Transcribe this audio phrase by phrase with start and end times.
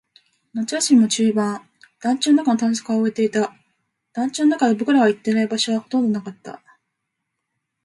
[0.55, 1.61] 夏休みも中盤。
[2.01, 3.53] 団地の中の探索は終えていた。
[4.13, 6.59] 団地の中で僕らが行っていない場所はほとんどなかった。